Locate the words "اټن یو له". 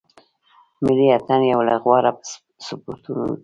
1.17-1.75